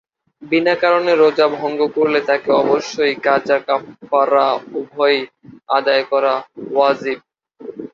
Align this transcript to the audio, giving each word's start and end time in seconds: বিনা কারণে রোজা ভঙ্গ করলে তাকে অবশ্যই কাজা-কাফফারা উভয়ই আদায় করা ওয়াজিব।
বিনা 0.41 0.73
কারণে 0.75 1.11
রোজা 1.15 1.47
ভঙ্গ 1.55 1.79
করলে 1.95 2.19
তাকে 2.21 2.49
অবশ্যই 2.61 3.13
কাজা-কাফফারা 3.25 4.47
উভয়ই 4.79 5.19
আদায় 5.69 6.03
করা 6.11 6.33
ওয়াজিব। 6.71 7.19